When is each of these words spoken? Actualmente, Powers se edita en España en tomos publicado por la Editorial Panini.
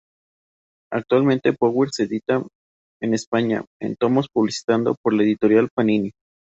Actualmente, 0.91 1.53
Powers 1.53 1.91
se 1.97 2.03
edita 2.05 2.41
en 3.03 3.13
España 3.13 3.63
en 3.79 3.95
tomos 3.95 4.29
publicado 4.33 4.95
por 5.03 5.13
la 5.13 5.21
Editorial 5.21 5.69
Panini. 5.75 6.09